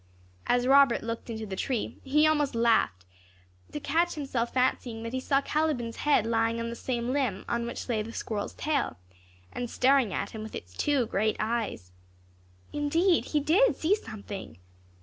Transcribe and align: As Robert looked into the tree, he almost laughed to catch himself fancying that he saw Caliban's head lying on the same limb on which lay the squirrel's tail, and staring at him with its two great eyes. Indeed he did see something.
As 0.47 0.65
Robert 0.65 1.03
looked 1.03 1.29
into 1.29 1.45
the 1.45 1.55
tree, 1.55 1.99
he 2.03 2.25
almost 2.25 2.55
laughed 2.55 3.05
to 3.71 3.79
catch 3.79 4.15
himself 4.15 4.51
fancying 4.51 5.03
that 5.03 5.13
he 5.13 5.19
saw 5.19 5.41
Caliban's 5.41 5.97
head 5.97 6.25
lying 6.25 6.59
on 6.59 6.71
the 6.71 6.75
same 6.75 7.09
limb 7.13 7.45
on 7.47 7.67
which 7.67 7.87
lay 7.87 8.01
the 8.01 8.11
squirrel's 8.11 8.55
tail, 8.55 8.97
and 9.53 9.69
staring 9.69 10.11
at 10.11 10.31
him 10.31 10.41
with 10.41 10.55
its 10.55 10.73
two 10.75 11.05
great 11.05 11.35
eyes. 11.39 11.91
Indeed 12.73 13.25
he 13.25 13.39
did 13.39 13.75
see 13.75 13.93
something. 13.93 14.57